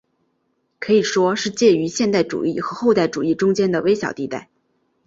[0.79, 4.49] 可以说是介于现代主义和后现代主义中间的微小地带。